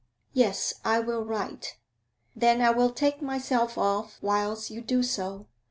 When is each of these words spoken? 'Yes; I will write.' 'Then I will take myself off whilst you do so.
'Yes; 0.33 0.73
I 0.83 0.99
will 0.99 1.23
write.' 1.23 1.77
'Then 2.35 2.59
I 2.59 2.71
will 2.71 2.89
take 2.89 3.21
myself 3.21 3.77
off 3.77 4.17
whilst 4.19 4.71
you 4.71 4.81
do 4.81 5.03
so. 5.03 5.45